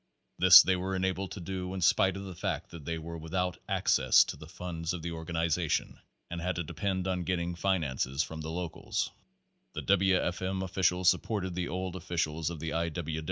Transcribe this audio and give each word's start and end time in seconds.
This 0.39 0.63
they 0.63 0.75
were 0.75 0.95
enabled 0.95 1.29
to 1.33 1.39
do 1.39 1.75
in 1.75 1.81
spite 1.81 2.17
of 2.17 2.23
the 2.23 2.33
fact 2.33 2.71
that 2.71 2.85
they 2.85 2.97
were 2.97 3.19
without 3.19 3.59
access 3.69 4.23
to 4.23 4.35
the 4.35 4.47
funds 4.47 4.93
of 4.93 5.03
the 5.03 5.11
organization, 5.11 5.99
and 6.31 6.41
had 6.41 6.55
to 6.55 6.63
depend 6.63 7.07
on 7.07 7.21
getting 7.21 7.53
finances 7.53 8.23
from 8.23 8.41
the 8.41 8.49
locals. 8.49 9.11
The 9.73 9.83
W. 9.83 10.17
F. 10.17 10.41
M. 10.41 10.63
officials 10.63 11.07
supported 11.07 11.53
the 11.53 11.67
old 11.67 11.95
officials 11.95 12.49
of 12.49 12.59
the 12.59 12.73
I. 12.73 12.91